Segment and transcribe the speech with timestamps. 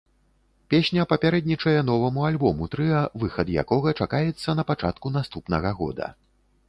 [0.73, 6.07] Песня папярэднічае новаму альбому трыа, выхад якога чакаецца на пачатку наступнага года.